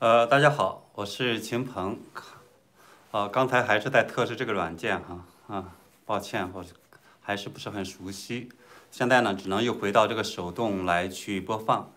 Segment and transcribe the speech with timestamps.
[0.00, 2.00] 呃，大家好，我是秦鹏。
[3.10, 5.74] 呃，刚才还是在测试这个软件哈，啊，
[6.06, 6.64] 抱歉，我
[7.20, 8.48] 还是不是很熟悉。
[8.90, 11.92] 现在呢，只能又回到这个手动来去播放。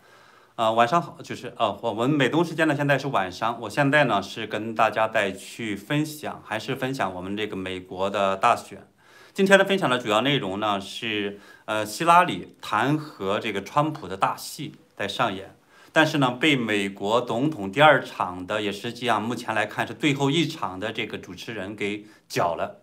[0.55, 8.85] 啊，晚上好，就是哦，我们美东时间呢现在是晚上，我现在呢是跟大家再去分享，还是分享我们这个美国的大选。
[9.31, 15.55] 今天的分享的主要内容呢是，呃，希拉里弹劾这个川普的大戏在上演。
[15.93, 22.81] 但是呢，被美国总统第二场的，也实际上目前来看是最后一场的这个主持人给搅了，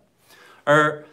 [0.63, 1.03] 而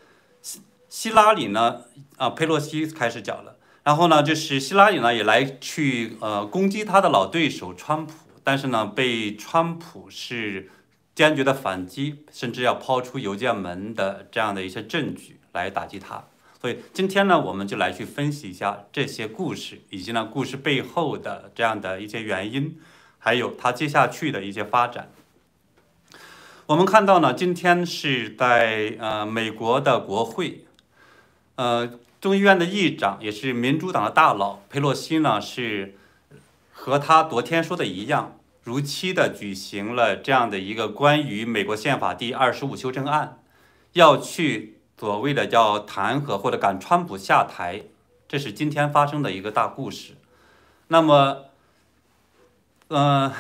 [0.41, 1.83] 希希拉里呢，
[2.17, 8.13] 啊，佩洛西开始搅了，然后呢，就是希拉里呢也来去呃攻击他的老对手川普，
[8.45, 10.71] 但是呢，被川普是
[11.17, 16.25] 坚决的反击，甚至要抛出邮件门的这样的一些证据来打击他。
[16.61, 22.77] 所以今天呢，我们就来去分析一下这些故事，以及呢故事背后的这样的一些原因，
[23.19, 25.09] 还有它接下去的一些发展。
[26.67, 30.65] 我们看到呢，今天是在呃美国的国会，
[31.55, 31.89] 呃
[32.21, 35.95] 众议院的议长也是民主党的大佬佩洛西呢，是
[36.73, 43.41] 和他昨天说的一样，如期的举行了这样的一个关于美国宪法第二十五修正案，
[43.93, 44.75] 要去。
[44.99, 47.85] 所谓的叫弹劾或者赶川普下台，
[48.27, 50.15] 这是今天发生的一个大故事。
[50.89, 51.45] 那么，
[52.89, 53.31] 嗯，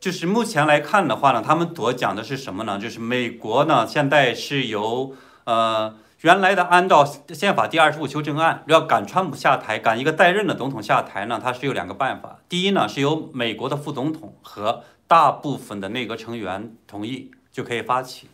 [0.00, 2.78] 就是目前来看的话呢，他们所讲的是什么呢？
[2.78, 12.38] 就是美国呢现在是由呃原来的按照宪法第二十五修正案要赶川普下台，赶一个在任的总统下台呢，它是有两个办法。
[12.48, 18.28] 第一呢是由美国的副总统和大部分的内阁成员同意就可以发起。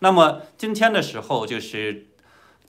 [0.00, 2.06] 那么今天的时候，就是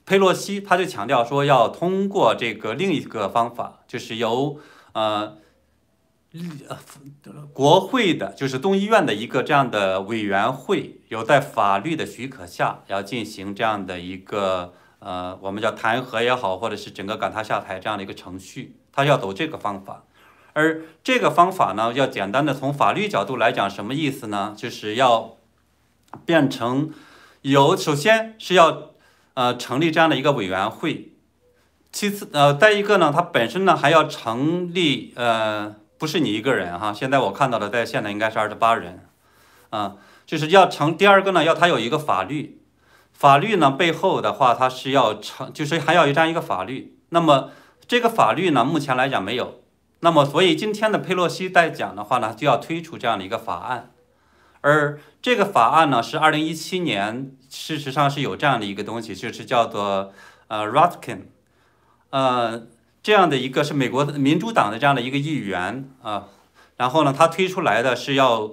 [0.04, 4.58] 佩洛西他就强调说要通过这个另一个方法，就是由
[4.92, 5.36] 呃
[7.52, 20.04] 国会的，就是众议院的一个这样的委员会，有在法律的许可下要进行这样的一个呃我们叫弹劾也好，或者是整个赶他下台这样的一个程序，他要走这个方法。
[20.52, 24.54] 而这个方法呢，要简单的从法律角度来讲，什么意思呢？
[24.56, 25.36] 就是要
[26.26, 26.90] 变成
[27.42, 28.90] 有，首先是要
[29.34, 31.12] 呃成立这样的一个委员会，
[31.92, 39.06] 其次呃再一个呢，它本身呢还要成立呃不是你一个人哈，现在我看到的在线的应该是二十八人，
[39.70, 39.96] 啊，
[40.26, 42.60] 就是要成第二个呢，要它有一个法律，
[43.12, 47.50] 法律呢背后的话，它是要成就是还要有这样一个法律，那么
[47.86, 49.60] 这个法律呢，目前来讲没有。
[50.02, 53.90] 那么，所以今天的佩洛西在讲的话呢，就要推出这样的一个法案，
[54.62, 60.10] 而这个法案呢，是二零一七年，事实上是有这样的一个东西，就是叫做
[60.48, 61.24] 呃 Rotkin，
[62.08, 62.62] 呃，
[63.02, 66.28] 这样的一个是美国民主党的这样的一个议员啊，
[66.78, 68.52] 然后呢，他推出来的是要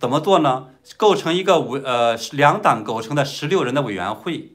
[0.00, 0.68] 怎么做呢？
[0.96, 4.52] 构成一个委呃两党构成的十六人的委员会，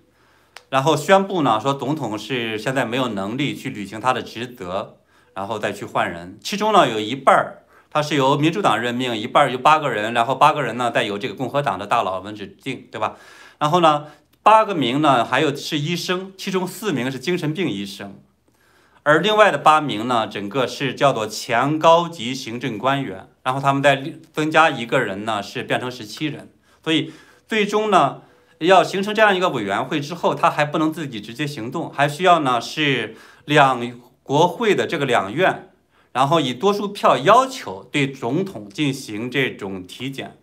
[0.69, 4.97] 然后宣布呢，说总统是现在没有能力去履行他的职责。
[5.33, 13.15] 然后再去换人，其中呢有一半儿他是由民主党任命，一半儿由八个人，然后八个人呢再由这个共和党的大佬们指定，对吧？
[13.59, 14.07] 然后呢
[14.43, 18.15] 八个名呢还有是医生，其中四名是精神病医生，
[19.03, 24.01] 而另外的八名呢整个是叫做前高级行政官员，然后他们再
[24.33, 26.49] 增加一个人呢是变成十七人，
[26.83, 27.13] 所以
[27.47, 28.21] 最终呢
[28.59, 33.15] 要形成这样一个委员会之后，他还不能自己直接行动，还需要呢是
[33.45, 33.99] 两。
[34.31, 35.73] 国会的这个两院，
[36.13, 40.37] 然后以多数票要求对总统进行这种体检。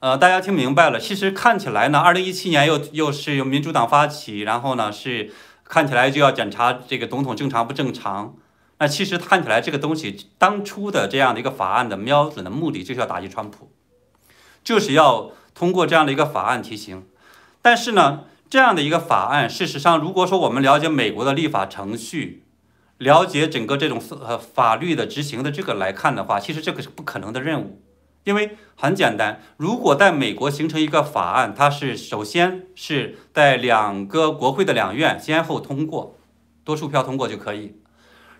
[0.00, 0.98] 呃，大家听明白了？
[0.98, 5.30] 其实看起来呢，二零一七年又又是由民主党发起，然后呢是
[5.62, 8.34] 看起来就要检查这个总统正常不正常。
[8.78, 13.70] 那其实看起来这个东西当初的这样的一个法案的瞄准的目的就是要打击川普，
[14.64, 17.06] 就是要通过这样的一个法案提行。
[17.62, 22.42] 但是呢，这样的一个法案，事实上如果说我们了解美国的立法程序，
[22.98, 27.82] 了解整个这种呃法律的执行的这个来看的话，其实这个是不可能的任务，
[28.22, 36.16] 因为很简单，如果在美国形成一个法案，它是首先是在两个国会的两院先后通过，
[36.62, 37.74] 多数票通过就可以，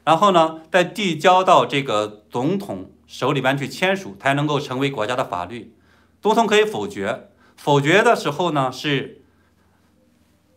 [0.05, 5.75] 然后呢再递交到这个总统手里边去签署，才能够成为国家的法律。
[6.23, 9.23] 总统可以否决，否决的时候呢是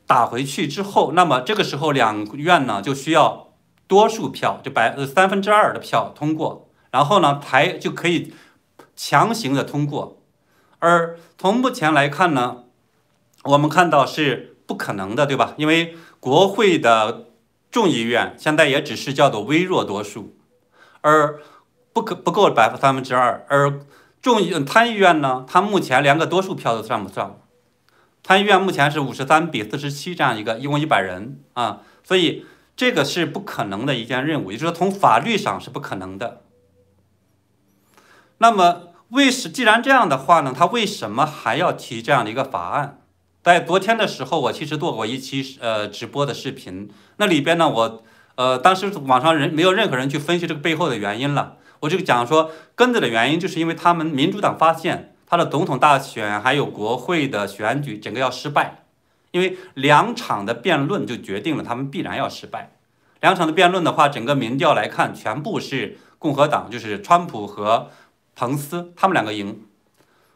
[0.05, 3.46] 打回去之后，那么这个时候两院呢就需要。
[3.87, 8.33] 多数票就百呃三分之二的票通过，然后呢才就可以
[8.95, 10.21] 强行的通过，
[10.79, 12.63] 而从目前来看呢，
[13.43, 15.53] 我们看到是不可能的，对吧？
[15.57, 17.27] 因为国会的
[17.71, 20.35] 众议院现在也只是叫做微弱多数，
[21.01, 21.39] 而
[21.93, 23.79] 不可不够百分三分之二，而
[24.21, 27.39] 众议参议院呢，它目前连个多数票都算不上。
[28.23, 32.45] 参议院目前是五十三比四十七这样一个，一共一百人啊，所以
[32.77, 36.43] 这个是不可能的一件任务，也就是说从法律上是不可能的。
[38.37, 43.01] 那么为什既然这样的话呢，他为什么还要提这样的一个法案？
[43.43, 48.03] 在昨天的时候，我其实做过一期呃直播的视频，那里边呢，我
[48.35, 55.15] 呃当时网上人没有任何人去分析这个背后的原因了，我就讲说根子的原因就是因为他们民主党发现。
[55.29, 58.85] 他的总统大选还有国会的选举，整个要失败，
[59.31, 62.71] 因为两场的辩论就决定了他们必然要失败。
[63.21, 67.89] 两场的辩论的话，整个民调来看，全部是共和党，就是川普和
[68.35, 69.63] 彭斯他们两个赢。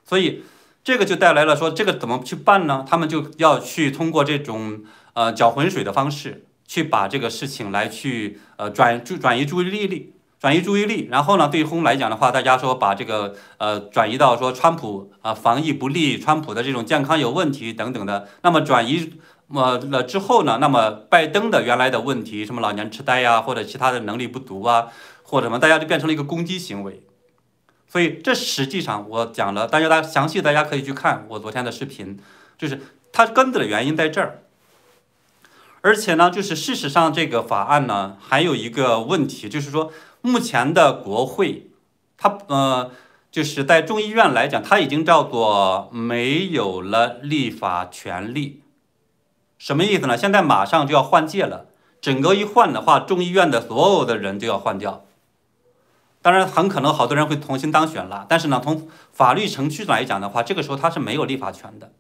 [0.04, 0.44] 所以
[0.84, 2.86] 这个就带来了说，这个怎么去办呢？
[2.90, 4.84] 他们就要去通过这种
[5.14, 10.14] 呃搅浑水的方式，去把这个事情来去呃转注转移注意力力。
[10.42, 24.88] 转移注意力，然后呢，对轰来讲的话，大家说把这个呃转移到说川普啊防疫不利，川普的这种健康有问题等等的，那么转移么了之后呢，那么拜登的原来的问题，什么老年痴呆呀，或者其他的能力不足啊，
[25.22, 27.04] 或者什么，大家就变成了一个攻击行为。
[27.88, 32.18] 所以这实际上我讲了，大家大详细大家可以去看我昨天的视频，
[32.58, 34.40] 就是它根子的原因在这儿。
[35.82, 39.92] 而且呢，就是事实上这个法案呢还有一个问题，就是说。
[40.22, 41.72] 目前的国会，
[42.18, 42.92] 它呃，
[43.32, 48.62] 就是在众议院来讲，它已经叫做没有了立法权利。
[49.58, 50.18] 什么意思呢？
[50.18, 51.68] 现在马上就要换届了，
[52.02, 55.06] 整个一换的话，众议院的所有的人都要换掉。
[56.24, 61.92] 当然，很可能好多人会重新当选了，但是呢，从法律程序来讲的话，这个时候他是没有立法权的，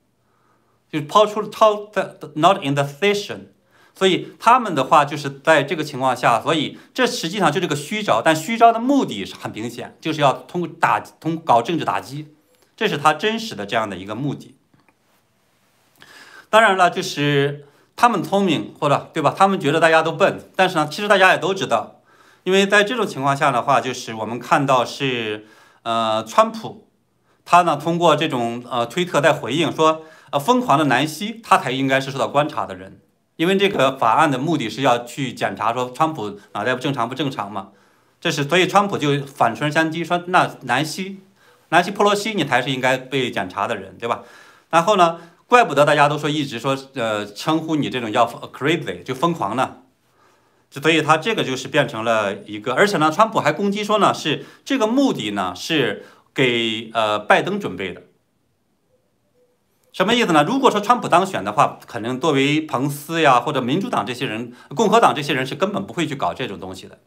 [0.92, 3.51] 就抛出超的 not in the session。
[3.94, 12.34] 所以他们的话就是在这个情况下，所以这实际上就是个虚招，但虚招的目的是很明显，就是要通过打通搞政治打击，
[12.76, 14.56] 这是他真实的这样的一个目的。
[16.50, 17.66] 当然了，就是
[17.96, 19.36] 他们聪明或者对吧？
[19.38, 22.02] 他们觉得大家都笨，但是呢，其实大家也都知道，
[22.44, 25.46] 因为在这种情况下的话，就是我们看到是
[25.84, 26.88] 呃，川普
[27.46, 33.00] 他呢通过这种呃推特在回应说，呃，疯狂的南希他才应该是受到观察的人。
[33.42, 37.70] 因为这个法案的目的是要去检查说川普脑袋不正常不正常嘛，
[38.20, 41.22] 这是所以川普就反唇相讥说那南希，
[41.70, 44.22] 南希·佩洛西你才是应该被检查的人对吧？
[44.70, 49.78] 然后呢，怪不得大家都说一直说呃称呼你这种叫 crazy 就疯狂呢，
[50.70, 56.06] 所以他这个就是变成了一个，而且呢，川普还攻击说呢是这个目的呢是
[56.36, 58.04] 给呃拜登准备的。
[59.94, 60.42] 什么意思呢？
[60.44, 66.98] 如果说川普当选的话，可能作为彭斯呀或者民主党这些人、共和党这些人是根本不会去搞这种东西的，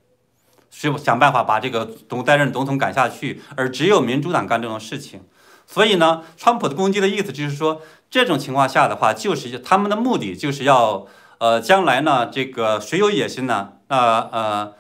[0.71, 5.23] 是想办法把这个总担任总统赶下去，而只有民主党干这种事情。
[5.67, 11.07] 所以呢，川普的攻击的意思就是说，这种情况下的话，就是他们的目的就是要，
[11.39, 13.73] 呃，将来呢，这个谁有野心呢？
[13.89, 13.97] 那
[14.31, 14.73] 呃，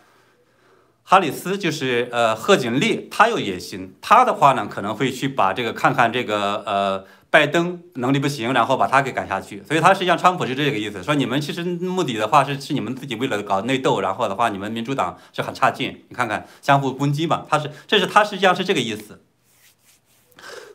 [1.04, 7.04] 哈里斯就是呃贺锦丽，他有野心，他的话呢可能会去把这个看看这个呃。
[7.34, 19.20] 拜登能力不行，然后把他给赶下去，所以他实际上川普是这个意思，说你们其实目的的话是是你们自己为了搞内斗，然后的话你们民主党是很差劲，你看看相互攻击嘛，他是这是他实际上是这个意思。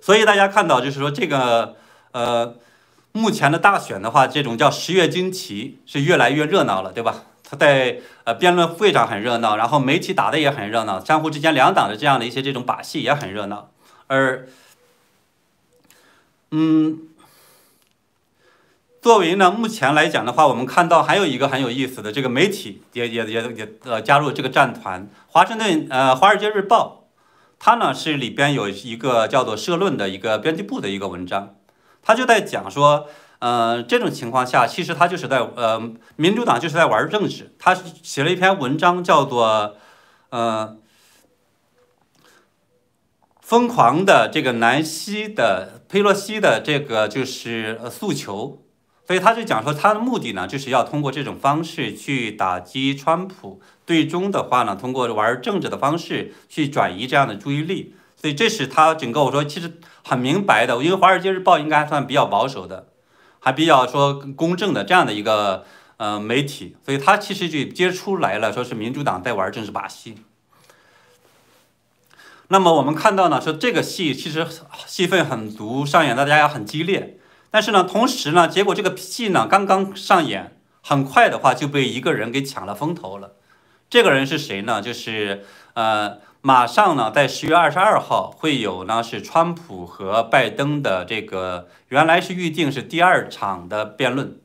[0.01, 1.77] 所以大家看到就是说这个
[2.11, 2.55] 呃
[3.13, 7.23] 目前的大选的话，这种叫十月惊奇是越来越热闹了，对吧？
[7.49, 13.71] 他在呃辩论会上很热闹，然后媒体打的也很热闹，相互之间两党的这样的一些这种把戏也很热闹，
[14.07, 14.49] 而。
[16.51, 17.01] 嗯，
[19.03, 25.07] 作为呢，目前来讲的话，我们看到还有一个很有意思的，这个媒体也也也也呃加入这个战团。
[25.27, 27.05] 华盛顿呃《华尔街日报》，
[27.59, 31.55] 它呢是里边有一个叫做社论的一个编辑部的一个文章，
[32.01, 33.05] 他就在讲说，
[33.37, 35.79] 呃这种情况下，其实他就是在呃
[36.15, 37.53] 民主党就是在玩政治。
[37.59, 39.75] 他写了一篇文章叫做
[40.31, 40.78] 呃。
[43.49, 48.61] 疯狂的这个南希的佩洛西的这个就是诉求，
[49.07, 57.95] 所以他就讲说他的目的呢，就是要通过这种方式去打击川普，最终的话呢，通过玩政治的方式去转移这样的注意力。
[58.15, 62.89] 所以这是他整个我说其实很明白的，因为《华尔街日报》应该还算比较保守的，
[63.39, 65.65] 还比较说公正的这样的一个
[65.97, 70.13] 呃媒体，所以他其实就接出来了，说是民主党在玩政治把戏。
[72.51, 74.45] 那么我们看到呢，说这个戏其实
[74.87, 77.19] 戏份很足，上演大家也很激烈。
[77.51, 83.33] 但是呢，同时呢，结果这个戏呢刚刚上演，很快的话就被一个人给抢了风头了。
[83.87, 84.81] 这个人是谁呢？
[84.81, 94.39] 就是呃，马上呢，在十月二十二号会有呢是川普和拜登的这个原来是预定是第二场的辩论，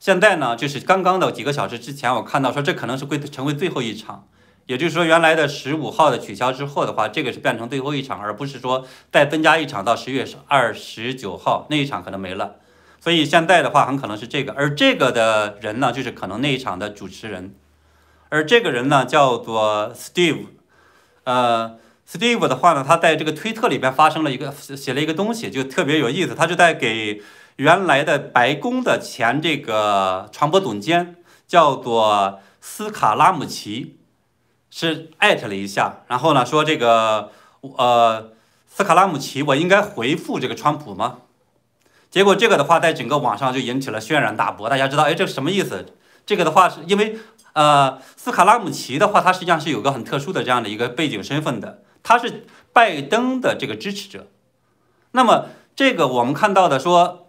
[0.00, 4.26] 现在呢就是刚刚的几个小时之前，我看到说这可能是会成为最后一场。
[4.70, 12.54] 也就是说，原来的十五号的取消之后的话，这个是变成最后一场，而不是说再增加一场到十月二十九号那一场可能没了。
[13.00, 17.52] 所以现在的话，很可能是这个，而这个的人呢，就是可能那一场的主持人。
[18.28, 20.46] 而这个人呢，叫做 Steve，
[21.24, 21.76] 呃
[22.08, 26.36] ，Steve 的话呢，他在这个推特里边发生了一个写了一个东西，就特别有意思。
[26.36, 27.20] 他就在给
[27.56, 31.16] 原来的白宫的前这个传播总监，
[31.48, 33.96] 叫做斯卡拉姆奇。
[34.70, 38.30] 是艾特了一下，然后呢说这个呃
[38.68, 41.18] 斯卡拉姆齐，我应该回复这个川普吗？
[42.10, 44.68] 结果这个的话在整个网上就引起了轩然大波。
[44.70, 45.86] 大家知道，哎，这什么意思？
[46.24, 47.18] 这个的话是因为
[47.52, 54.28] 呃斯卡拉姆齐的话，他实际上是有个很特殊的这样的一个背景身份的，他是拜登的这个支持者。
[55.10, 57.19] 那么这个我们看到的说。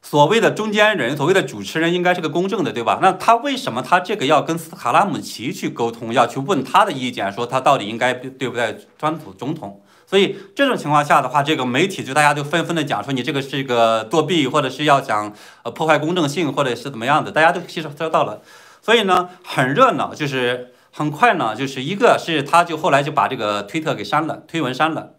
[0.00, 2.98] 所谓的中间人，所谓的主持人，应该是个公正的，对吧？
[3.02, 9.82] 那他为什么他这个要跟斯卡拉姆奇去沟通，要去问他的意见，说他到底应该对不对川普总统？
[10.06, 18.40] 所以这种情况下的话，这个媒体就大家都纷纷的讲说你这个是一个作弊，或者是要想呃破坏公正性，或者是怎么样的，大家都吸收到了。
[18.80, 25.10] 所以呢，很热闹，就是很快呢，就是一个是他就后来就把这个推特给删了，推文删了。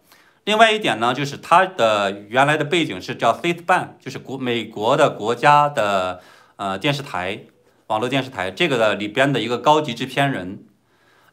[0.45, 6.21] 另外一点呢，就是他的原来的背景是叫 C-SPAN，就是国美国的国家的
[6.55, 7.41] 呃电视台，
[7.87, 10.63] 网络电视台这个的里边的一个高级制片人，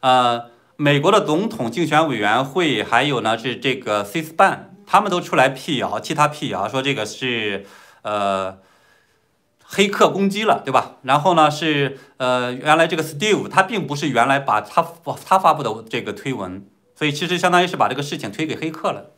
[0.01, 7.65] 呃，美国的总统竞选委员会还有呢是这个 C-SPAN，他们都出来辟谣，替他辟谣，说这个是
[8.03, 8.59] 呃
[9.63, 10.97] 黑客攻击了，对吧？
[11.01, 16.67] 然后呢是呃原来这个 Steve 他并不是原来把他发他发布的这个推文。
[16.97, 19.11] 所以其实相当于是把这个事情推给黑客了，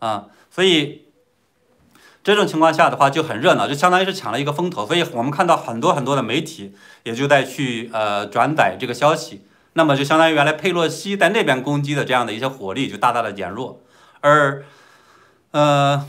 [0.00, 1.04] 啊，所以
[2.24, 4.84] 这种情况下的话就很热闹，就相当于是抢了一个风头。
[4.84, 9.44] 所以我们看到很多很多的媒体也就在去呃转载这个消息，
[9.74, 13.80] 那么就相当于原来佩洛西在那边攻击的这样的一些火力就大大的减弱。
[14.22, 14.64] 而
[15.52, 16.04] 呃，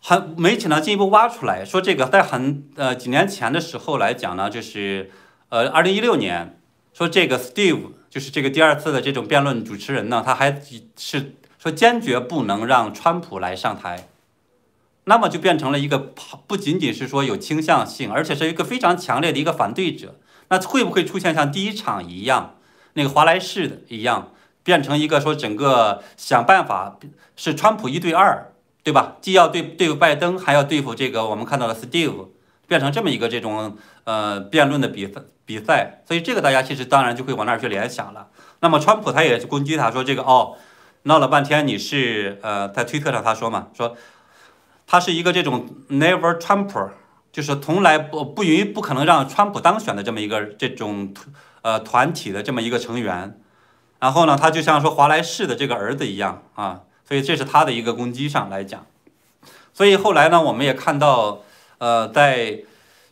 [0.00, 5.10] 很媒体呢进一步挖出来说，这个在很呃几年前的时候来讲呢，就是
[5.50, 6.58] 呃二零一六年
[6.94, 7.97] 说这个 Steve。
[8.10, 10.60] 就是这个第二次的这种辩论主持人呢，他还
[10.96, 14.08] 是说坚决不能让川普来上台，
[15.04, 15.98] 那么就变成了一个
[16.46, 20.16] 不仅仅是说有倾向性，而且是一个非常强烈的一个反对者。
[20.50, 22.54] 那会不会出现像第一场一样，
[22.94, 26.98] 那个华莱士的一样，变成一个说整个想办法
[27.36, 29.18] 是川普一对二，对吧？
[29.20, 32.28] 既要对对付拜登，还要对付这个我们看到的 Steve，
[32.68, 35.20] 变成这么一个这种呃辩论的比赛。
[35.48, 38.28] 比赛，所以这个大家其实当然就会往那儿去联想了。
[38.60, 40.58] 那么川普他也攻击他说这个哦，
[41.04, 43.96] 闹了半天你是呃在推特上他说嘛，说
[44.86, 46.90] 他是一个这种 never Trumper，
[47.32, 51.14] 就是从来不不允不可能让川普当选的这么一个这种
[51.62, 53.40] 呃团体的这么一个成员。
[54.00, 58.84] 然后呢，他就像说华莱士的这个儿子一样啊，所以这是他的一个攻击上来讲。
[59.72, 61.40] 所以后来呢，我们也看到
[61.78, 62.60] 呃在。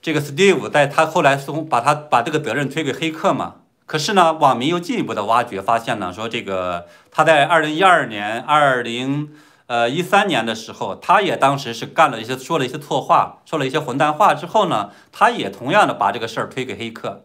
[0.02, 3.54] 这个 Steve 在他后来送把他把这个责任推给黑客嘛？
[3.86, 9.34] 可是呢，网民又进一步的挖掘，发现呢，说这个他在二零一二年、二零
[9.66, 17.24] 呃一三年的时候，他也当时是干了一些说了一些错话，说了一些混蛋话之后呢，他也同样的把这个事儿推给黑客，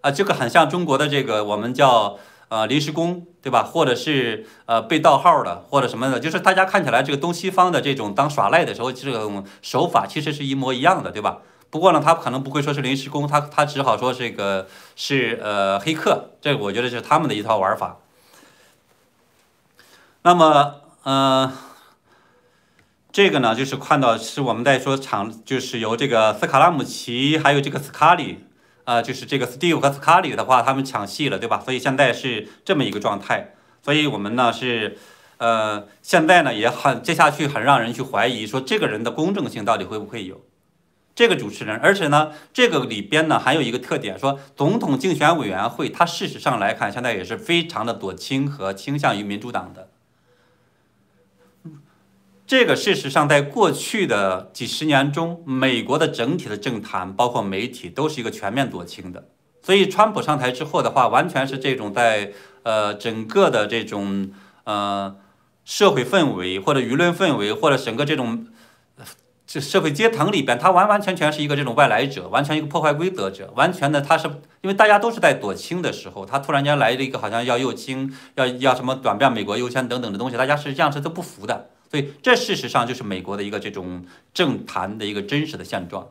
[0.00, 2.16] 啊，这个很像中国的这个我们叫
[2.54, 3.64] 呃临时工，对吧？
[3.64, 11.38] 或者是呃被盗号的，或者什么的，就是大家看起来这个东西方的这种当耍赖的时候，这种手法其实是一模一样的，对吧？
[11.70, 17.96] 不过呢，他可能不会说是临时工，他他只好说这个是呃黑客，这个我觉得是他们的一套玩法。
[20.22, 21.52] 那么，呃，
[23.10, 28.44] 这个呢，就是看到是我们在说场，就是由这个斯卡拉姆齐还有这个斯卡里，
[28.84, 31.60] 呃，就是这个 Steve 和斯卡里的话，他们抢戏了，对吧？
[31.64, 33.54] 所以现在是这么一个状态。
[33.82, 34.98] 所以我们呢是，
[35.38, 40.42] 呃，现在呢也很接下去很让人去怀疑，说这个人的公正性到底会不会有。
[41.14, 49.90] 这个主持人，而且呢，这个里边呢还有一个特点，说总统竞选委员会，它事实上来看，现在也是非常的左倾和倾向于民主党的。
[52.46, 59.28] 这个事实上，在过去的几十年中，美国的整体的政坛，包括媒体，都是一个全面左倾的。
[59.62, 62.32] 所以，川普上台之后的话，完全是这种在
[62.62, 64.30] 呃整个的这种
[64.64, 65.16] 呃
[65.64, 68.46] 社会氛围或者舆论氛围或者整个这种。
[69.46, 74.26] 这社会阶层里边，他完完全全是一个这种外来者，完全一个破坏规则者，完全的他是
[74.62, 81.68] 因为大家都是在左倾的时候，他突然间来了一个好像要右倾，要要什么转变美国优先等等的东西，大家实际上是都不服的。
[81.90, 86.08] 所以这事实上就是美国的一个这种政坛的一个真实的现状。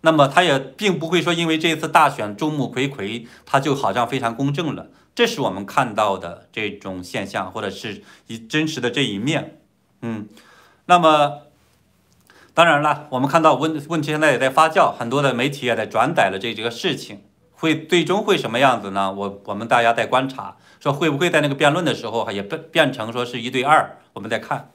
[0.00, 4.88] 那么他也并不会说因为这次大选众目睽睽，他就好像非常公正了。
[5.14, 9.60] 这是我们看到的这种现象，或者是以真实的这一面。
[10.02, 10.28] 嗯，
[10.86, 11.42] 那么。
[12.54, 19.12] 当然了，我们看到问问题现在也在发酵，很多的媒体也在转载了这这个事情，会最终会什么样子呢？
[19.12, 23.98] 我我们大家在观察，说会不会在那个辩论的时候也变变成说是一对二？
[24.14, 24.70] 我们在看。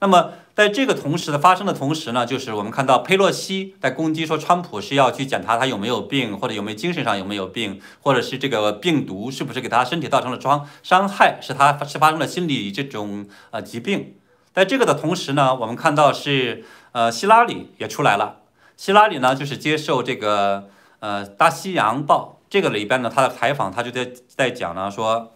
[0.00, 14.14] 那么在这个同时的发生的同时呢，就是我们看到佩洛西在攻击说川普是要去检查他有没有病，或者有没有精神上有没有病，或者是这个病毒是不是给他身体造成了伤伤害，是他是发生了心理这种呃疾病。
[14.52, 16.64] 在这个的同时呢，我们看到是。
[16.92, 18.38] 呃，希拉里也出来了。
[18.76, 25.34] 希拉里呢，就是接受这个呃《大西洋报》这个里边呢，他的采访，他就在在讲呢，说，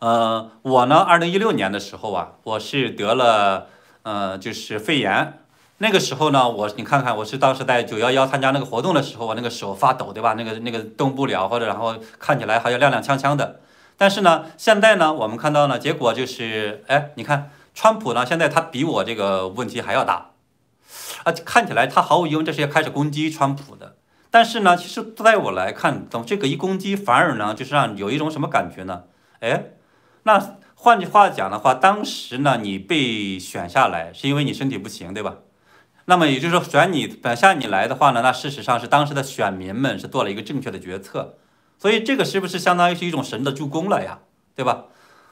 [0.00, 3.66] 呃，我呢，二零一六年的时候啊，我是得了
[4.02, 5.40] 呃，就是肺炎。
[5.78, 10.34] 那个时候呢，我你看看，我是当时在九幺幺参加那个活动的时候，我那个手发抖，对吧？
[10.34, 13.60] 那个那个动不了，或者然后看起来好像踉踉跄跄的。
[13.96, 17.50] 但是呢，现在呢，我们看到呢，结果就是，哎，你看。
[17.74, 18.26] 川普呢？
[18.26, 20.30] 现在他比我这个问题还要大，
[21.22, 23.94] 啊，看起来他毫无疑问这是要开始攻击川普的。
[24.32, 29.04] 但是呢，其实在我来看，等这个一攻击，反而呢，就是让有一种什么感觉呢？
[29.38, 29.66] 哎，
[30.28, 35.38] 那换句话讲的话，当时呢，你被选下来是因为你身体不行，对吧？
[36.04, 41.38] 那么也就是说，选你选下你来的话呢，那事实上是当时的选民们是做了一个正确的决策。
[41.78, 44.18] 所以这个是不是相当于是一种神的助攻了呀？
[44.54, 44.84] 对吧？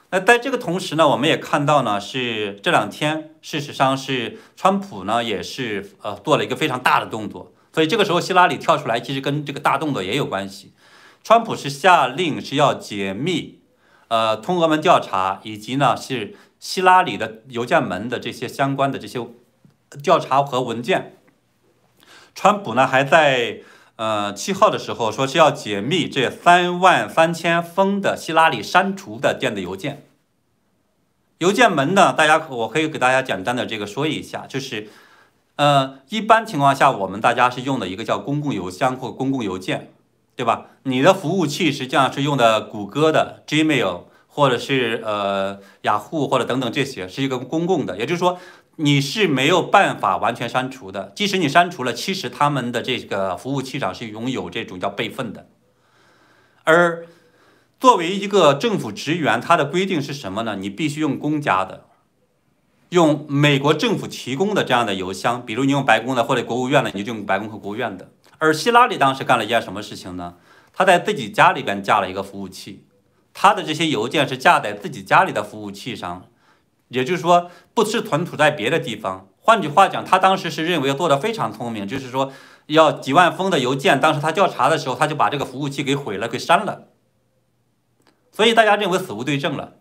[0.09, 10.73] 那在这个同时呢，我们也看到呢，是这两天，事实上是川普呢也是呃做了一个非常大的动作，所以这个时候希拉里跳出来，其实跟这个大动作也有关系。
[11.23, 13.56] 川普是下令是要解密，
[14.07, 19.25] 呃，通俄门调查，以及呢是希拉里的邮件门的这些相关的这些
[20.03, 21.17] 调查和文件。
[22.35, 23.61] 川普呢还在。
[23.97, 30.05] 呃，七号的时候说是要解密这三万三千封的希拉里删除的电子邮件。
[31.39, 34.87] 邮件门呢，大家我可以给大家简单的这个说一下，就是，
[35.55, 39.91] 呃，一般情况下我们大家是用的一个叫公共邮箱或公共邮件，
[40.37, 40.67] 对吧？
[40.83, 48.39] 你的服务器实际上是用的谷歌的 Gmail 或者是呃雅虎或者等等这些，是一个公共的，也就是说。
[48.79, 55.47] 你是没有办法完全删除的，即使你删除了，其实他们的这个服务器上是拥有这种叫备份的。
[56.63, 57.07] 而
[57.79, 60.55] 作为一个政府职员，他的规定是什么呢？
[60.57, 61.85] 你必须用公家的，
[62.89, 68.11] 用美国政府提供的这样的邮箱，比如你用白宫的或者国务院的，你就用白宫和国务院的。
[68.39, 70.35] 而希拉里当时干了一件什么事情呢？
[70.73, 72.85] 他在自己家里边架了一个服务器，
[73.33, 76.27] 他的这些邮件是架在自己家里的服务器上。
[76.89, 79.27] 也就是说，不是存储在别的地方。
[79.39, 82.31] 换句话讲，他当时是认为做的非常聪明，就是说
[82.67, 86.89] 要几万封的邮件，当时他调查的时候，他就把这个服务器给毁了，给删了。
[88.31, 89.73] 所以大家认为死无对证了。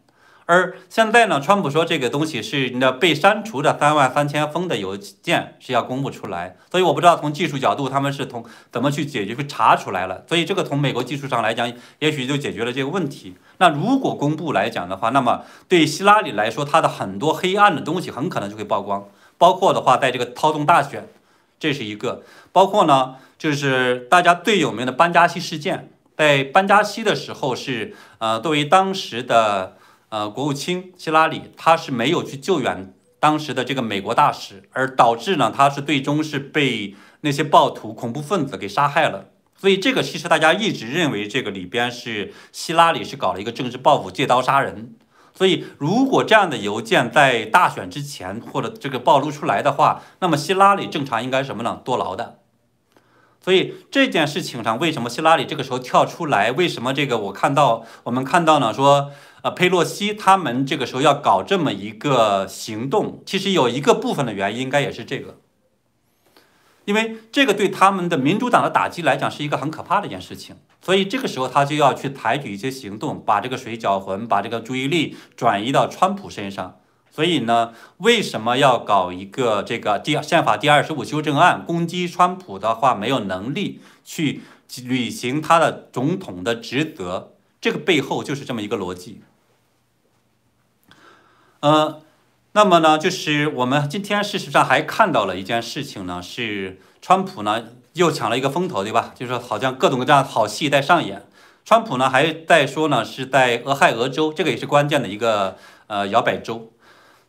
[0.49, 10.23] 而现在呢，川普说这个东西是那被删除的三万三千封的邮件是要公布出来，所以我不知道从技术角度他们是从怎么去解决，会查出来了。
[10.29, 13.35] 所以这个从美国技术上来讲，也许就解决了这个问题。
[13.59, 21.09] 那如果公布来讲的话，那么对希拉里来说，他的很多黑暗的东西很可能就会曝光，包括的话，在这个操纵大选，
[21.59, 29.76] 这是一个；包括呢，就是大家最有名的班加西事件，在班加西的时候是呃，作为当时的。
[30.09, 39.27] 呃，国务卿希拉里，他是没有去救援当时的这个美国大使，而导致呢，他是最终是被那些暴徒、恐怖分子给杀害了。
[39.57, 44.95] 所以这个其实大家一直认为这个里边是希拉里是搞了一个政治报复，借刀杀人。
[45.35, 51.81] 所以如果这样的邮件在大选之前或者这个暴露出来的话，那么希拉里正常应该什么呢？
[51.85, 52.39] 坐牢的。
[53.43, 56.53] 所以这件事情上，为什么希拉里这个时候跳出来？
[56.53, 58.73] 为什么这个我看到我们看到呢？
[58.73, 59.11] 说。
[59.43, 65.39] 呃，佩洛西他们这个时候要搞这么一个行动，其实有一个部分的原因，应该也是这个，
[66.85, 76.79] 因为这个对他们的民主党的打击来讲是一个很可怕的一件事情，所以这个时候他就要去采取一些行动，把这个水搅浑，把这个注意力转移到川普身上。
[77.11, 84.43] 所以呢，为什么要搞一个这个第宪法第二十五修正案攻击川普的话，没有能力去
[84.85, 87.36] 履行他的总统的职责？
[87.61, 89.23] 这个背后就是这么一个逻辑。
[91.61, 92.03] 呃，
[92.53, 97.65] 那么呢，就是我们今天事实上还看到了一件事情呢，是川普呢
[97.95, 99.13] 又抢了一个风头，对吧？
[99.17, 101.27] 就是好像各种各样好戏在上演。
[101.65, 105.57] 川普呢还在说呢，是在俄亥俄州，这个也是关键的一个
[105.89, 106.71] 呃摇摆州。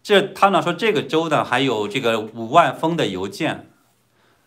[0.03, 3.69] 这他呢说这个州呢还有这个五万封的邮件，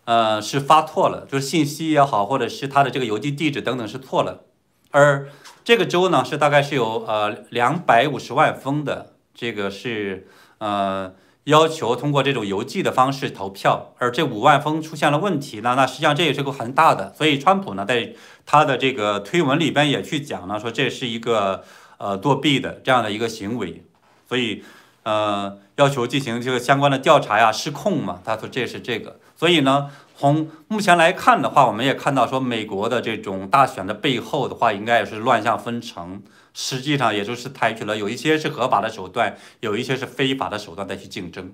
[0.05, 4.45] 呃是发错了，就是信息也好，或者是他的这个邮寄地址等等是错了。
[4.91, 5.29] 而
[5.63, 10.27] 这个州呢是大概是有呃两百五十万封的，这个是。
[10.63, 11.11] 呃，
[11.45, 18.13] 要求通过这种邮寄的方式投票，而这五万封出现了问题呢，那实际上这也是个很大的，所以川普呢在
[18.45, 21.63] 他的这个推文里边也去讲了，说这是一个
[21.97, 23.83] 呃作弊的这样的一个行为，
[24.29, 24.63] 所以
[25.01, 29.89] 呃要求进行这个相关的调查呀，失控嘛，他说这是这个，所以呢。
[30.19, 36.21] 从目前来看的话，我们也看到说，美国的这种大选的背后的话，应该也是乱象纷呈。
[36.53, 41.51] 实际上，也就是采取了有一些是合法的手段，有一些是非法的手段再去竞争。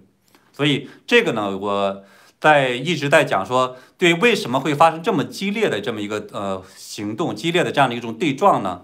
[0.52, 2.04] 所以这个呢，我
[2.42, 8.82] 在一直在讲说，对为什么会发生这么激烈的这么一个呃行动，激烈的这样的一种对撞呢？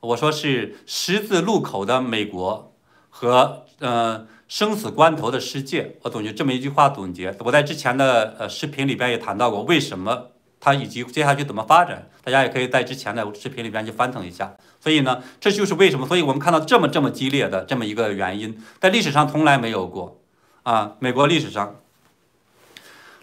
[0.00, 2.74] 我说是十字路口的美国
[3.10, 4.26] 和呃。
[4.50, 7.32] 生死关头的世界，我总结这么一句话总结。
[7.38, 14.56] 我在之前的呃视频里边也谈到过，为什么它以及接下去怎么发展，大家也可以在之前的视频里边去翻腾一下。
[14.80, 20.20] 所以呢，这就是为什么，所以我们看到这么这么激烈的这么一个原因，在历史上从来没有过
[20.64, 21.76] 啊，美国历史上。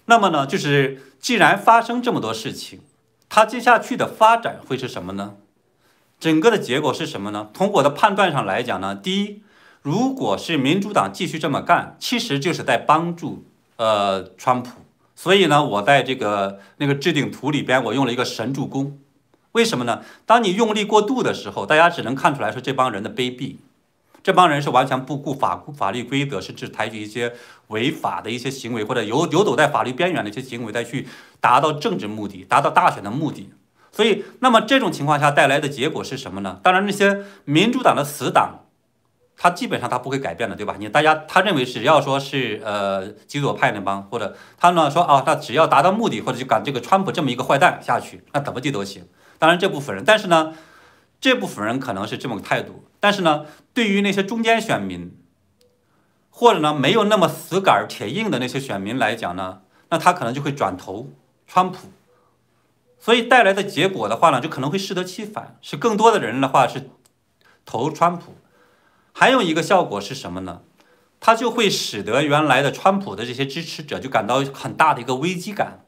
[0.05, 2.79] 那么呢，就是既然发生这么多事情，
[3.27, 5.33] 它接下去的发展会是什么呢？
[6.21, 7.49] 整个的结果是什么呢？
[7.53, 9.41] 从我的判断上来讲呢，第一。
[9.87, 13.45] 如果是民主党继续这么干，其实就是在帮助
[13.77, 14.81] 呃川普。
[15.15, 18.99] 所以呢，我在这个那个置顶图里边，我用了一个神助攻。
[19.53, 20.01] 为什么呢？
[20.25, 23.55] 当你用力过度的时候，大家只能看出来说这帮人的卑鄙，
[24.21, 27.31] 这帮人是完全不顾法法律规则，甚至采取一些
[27.67, 31.07] 违法的一些行为，或者游游走在法律边缘的一些行为，再去
[31.39, 33.49] 达到政治目的，达到大选的目的。
[33.93, 36.59] 所以，那么这种情况下带来的结果是什么呢？
[36.61, 38.65] 当然，那些民主党的死党。
[39.39, 40.75] 他基本上他不会改变的，对吧？
[40.79, 49.07] 你大家他认为只要说是呃极左派那帮，或者他呢说啊，那只要达到目的，或者就赶这个川普这么一个坏蛋下去，那怎么地都行。
[49.37, 50.55] 当然这部分人，但是呢，
[51.21, 52.83] 这部分人可能是这么个态度。
[52.99, 53.45] 但是呢，
[53.75, 55.15] 对于那些中间选民，
[56.31, 61.11] 或者呢没有那么死杆铁硬的那些选民来讲呢，那他可能就会转投
[61.45, 61.89] 川普。
[62.97, 66.89] 所以带来的结果的话呢，就可能会适得其反，是更多的人的话是
[67.63, 68.35] 投川普。
[69.19, 70.61] 还有一个效果是什么呢？
[71.19, 75.79] 它就会使得原来的川普的这些支持者就感到很大的一个危机感，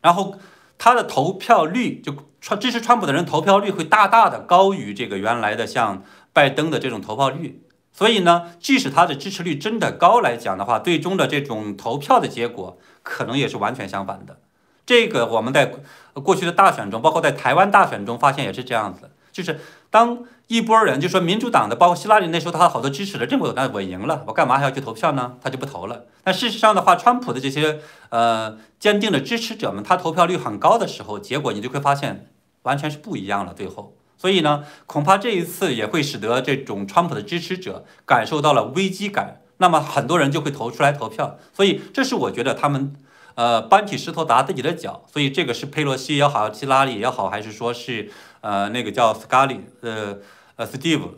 [0.00, 0.36] 然后
[0.78, 7.64] 他的投票率就川支持川普的人投票率会大大的高于这个原来的像拜登的这种投票率。
[7.92, 14.38] 所以呢，即使他的支持率真的高来讲的话，最终的这种投票的结果可能也是完全相反的。
[14.86, 15.74] 这个我们在
[16.14, 19.58] 过去的大选中，包括在台湾大选中发现也是这样子，就是
[19.92, 20.24] 当。
[20.48, 25.36] 一波人就说民主党的，包括希拉里那时候他好多支持的，认为那我赢了，我干嘛还要去投票呢？
[25.40, 26.04] 他就不投了。
[26.22, 27.78] 但事实上的话，川普的这些
[28.10, 32.26] 呃坚定的支持者们，他投票率很高的时候，结果你就会发现
[32.64, 33.54] 完全是不一样了。
[33.54, 41.38] 最后，所以呢，恐怕这一次也会使得这种川普的支持者感受到了危机感，那么很多人就会投出来投票。
[41.54, 42.94] 所以这是我觉得他们
[43.36, 45.06] 呃搬起石头砸自己的脚。
[45.10, 48.10] 所以这个是佩洛西也好，希拉里也好，还是说是
[48.42, 50.18] 呃那个叫斯卡利呃。
[50.54, 51.08] 呃，Steve，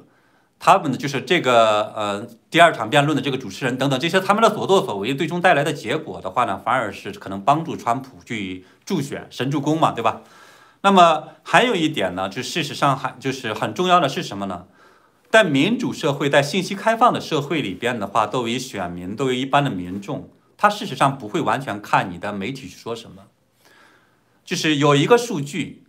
[0.60, 10.22] 他们呢就是这个呃第二场辩论的这个主持人等等这些他们的所作所为，最终带来的结果的话呢，反而是可能帮助川普去助选神助攻嘛，对吧？
[10.82, 14.66] 那么还有一点呢，就事实上还就是很重要的是什么呢？
[15.28, 23.24] 在民主社会，在信息开放的社会里边的话，作为选民，作为一般的民众，他事实上不会完全看你的媒体去说什么，
[24.44, 25.82] 就是有一个数据，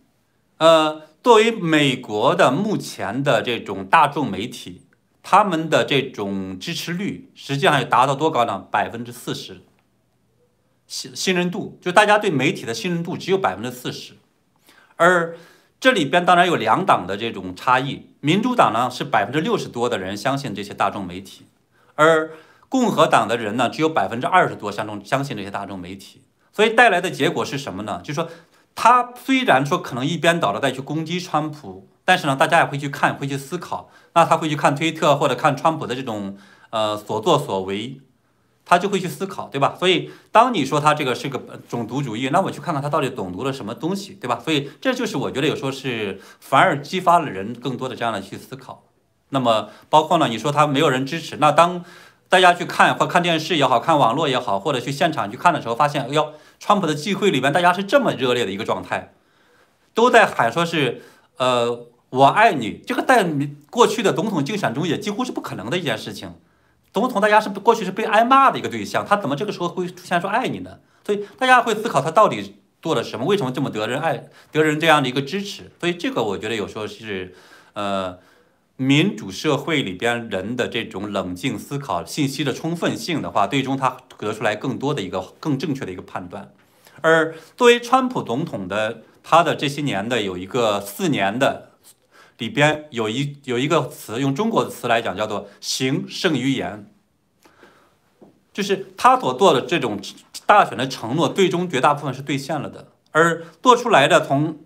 [0.58, 1.02] 呃。
[1.26, 4.86] 作为美国的目前的这种大众媒体，
[5.24, 8.60] 他们的这种支持率实际上也达到多高呢？
[8.70, 9.62] 百分之四十，
[10.86, 14.12] 信信任度，就大家对媒体的信任度只有百分之四十。
[14.94, 15.36] 而
[15.80, 21.46] 这里边当然有两党的这种差异，民主党呢是百分之六十多的人相信这些大众媒体，
[21.96, 22.30] 而
[22.68, 28.00] 共和党的人呢只有百分之二十多相中相信这些大众媒体，所以带来的结果是什么呢？
[28.00, 28.30] 就是说。
[28.76, 33.90] 他虽然说可能一边倒的再去攻击川普，但是呢，大家也会去看，会去思考。
[34.14, 36.36] 那他会去看推特或者看川普的这种
[36.70, 38.00] 呃所作所为，
[38.64, 39.74] 他就会去思考，对吧？
[39.78, 44.38] 所以当你说他这个是个种族主义，那我去看看他到底懂读了什么东西，对吧？
[44.42, 48.84] 所以这就是我觉得有时候是反而激发了人更多的这样的去思考。
[49.30, 51.84] 那么包括呢，你说他没有人支持，那当
[52.28, 56.32] 大家去看或看电视也好看网络也好，或者去现场去看的时候，发现，哎呦，
[56.66, 59.12] 川普的聚会里边大家是这么热烈的一个状态，
[59.94, 61.00] 都在喊说是，
[61.36, 62.82] 呃，我爱你。
[62.84, 63.24] 这个在
[63.70, 66.34] 过去的总统竞选中也几乎是不可能的一件事情。
[66.92, 70.80] 总统大家是过去是被挨骂的一个对象，他怎么这个时候会出现说爱你呢？
[71.04, 75.70] 所以大家会思考他到底做了什么，为什么这么得人爱，得人这样的一个支持？
[75.78, 77.32] 所以这个我觉得有时候是，
[77.74, 78.18] 呃。
[78.78, 86.52] 民主社会里边人的这种冷静思考、信息的充分性的话，最终他得出来更多的一个更正确的一个判断。
[87.00, 91.70] 而作为川普总统的他的这些年的有一个四年的
[92.36, 96.90] 里边有一有一个词，用中国的词来讲叫做“行胜于言”，
[98.52, 99.98] 就是他所做的这种
[100.44, 104.58] 大选的承诺，最终绝大部分是兑现了的，而做出来的从，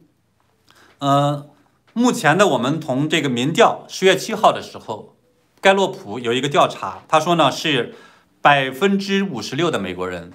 [0.99, 1.50] 嗯。
[1.93, 5.17] 目前的我们从这个民调，十月七号的时候，
[5.61, 7.95] 盖洛普有一个调查，他说呢是
[8.41, 10.33] 百分之五十六的美国人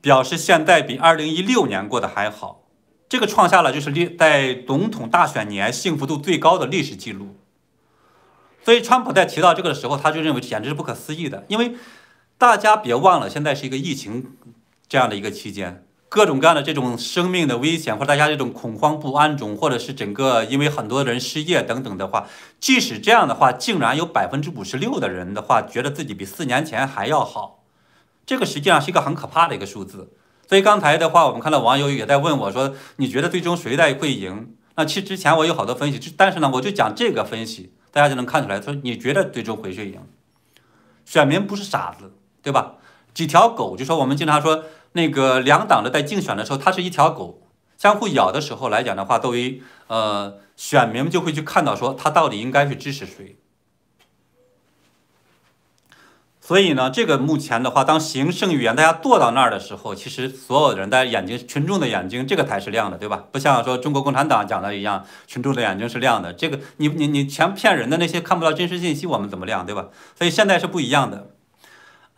[0.00, 2.62] 表示现在比二零一六年过得还好，
[3.08, 7.36] 这个创下了就是历在总统大选年幸福度最高的历史记录。
[8.64, 11.76] 所以川普在提到这个的时候，他就认为简直是不可思议的，因为
[12.36, 14.36] 大家别忘了，现在是一个疫情
[14.88, 15.87] 这样的一个期间。
[16.08, 22.26] 各种各样的这种生命的危险，或者大家这种恐慌不安中，或者是整个因为很多人失业等等的话，
[22.58, 27.62] 即使这样的话，竟然有百分之五十六的人的话，觉得自己比四年前还要好，
[28.24, 30.14] 这个实际上是一个很可怕的一个数字。
[30.48, 40.00] 所以刚才的话，我们看到网友也在问我说：“你觉得最终谁在会赢？”那其实之前我有好多分析，但是呢，我就讲这个分析，大家就能看出来，说你觉得最终会谁赢？
[41.04, 42.76] 选民不是傻子，对吧？
[43.12, 44.64] 几条狗，就说我们经常说。
[44.92, 47.42] 那个两党的在竞选的时候，它是一条狗，
[47.76, 53.36] 相互咬的时候来讲的话，作为呃选民就会去看到说他到底应该去支持谁。
[56.40, 63.24] 所以呢，这个目前的话，当行胜于言，大家坐到那儿的时候，其实所有人的眼睛，群众的眼睛，这个才是亮的，对吧？
[63.30, 66.32] 不像说中国共产党讲的一样，群众的眼睛是亮的。
[66.32, 69.88] 这个你你你全骗人的那些看不到真实信息，我们怎么亮，对吧？
[70.16, 71.32] 所以现在是不一样的。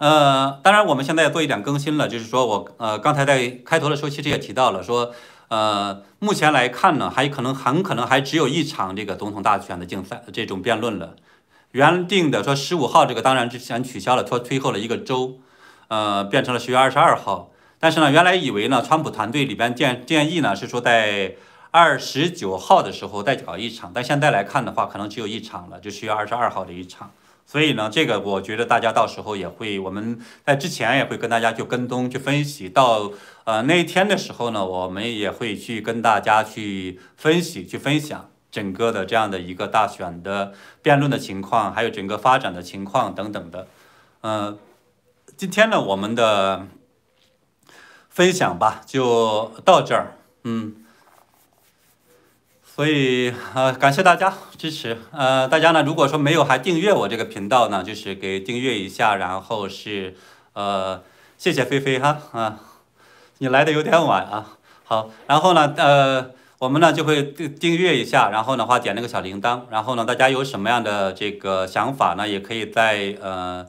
[0.00, 5.12] 呃，当然，我们现在做一点更新了，就是说我呃刚才在开头的时候其实也提到了，说
[5.48, 11.16] 呃目前来看呢，还可能很可能还只有一场这个总统大选的竞赛这种辩论了。
[11.72, 15.38] 原定的说十五号这个当然之前取消了，拖推后了一个周，
[15.88, 17.50] 呃变成了十月二十二号。
[17.78, 21.34] 但是呢，原来以为呢，川普团队里边建建议呢是说在
[21.70, 27.10] 二十九号的时候再搞一场，但现在来看的话，可能只有一场了，就十月二十二号的一场。
[27.50, 32.68] 所以呢，这个我觉得大家到时候也会，我们在之前也会跟大家去跟踪、去分析。
[32.68, 33.10] 到
[33.42, 43.66] 呃那一天的时候呢，我们也会去跟大家去分析、去分享整个的这样的一个大选的辩论的情况，还有整个发展的情况等等的。
[44.20, 44.56] 嗯，
[45.36, 46.68] 今天呢，我们的
[48.08, 50.14] 分享吧就到这儿。
[50.44, 50.79] 嗯。
[52.72, 54.96] 所以呃，感谢大家支持。
[55.10, 59.16] 呃，大家呢，如果说没有还订阅我这个频道呢，就是给订阅一下。
[59.16, 60.16] 然后是
[60.54, 61.02] 呃，
[61.36, 62.60] 谢谢菲菲哈啊，
[63.38, 64.56] 你来的有点晚啊。
[64.84, 69.62] 好，然后呢，呃，我们呢就会订订阅一下，然后的话点那个小铃铛。
[69.70, 73.66] 然后呢，大家有什么样的这个想法呢，也可以在呃，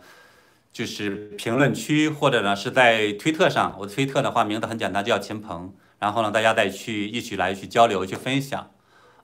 [0.72, 3.76] 就是评论区或者呢是在推特上。
[3.80, 5.74] 我推特的话名字很简单，叫秦鹏。
[6.00, 8.70] 然后呢，大家再去一起来去交流、去分享。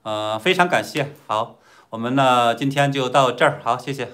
[0.08, 1.14] 呃，非常感谢。
[1.26, 1.58] 好，
[1.90, 3.60] 我们呢今天就到这儿。
[3.62, 4.08] 好，谢谢。